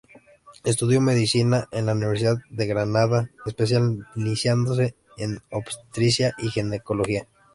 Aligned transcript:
Estudió 0.63 0.99
medicina 0.99 1.67
en 1.71 1.85
la 1.85 1.93
Universidad 1.93 2.37
de 2.49 2.65
Granada, 2.65 3.29
especializándose 3.45 4.95
en 5.19 5.43
Obstetricia 5.51 6.33
y 6.39 6.49
Ginecología. 6.49 7.27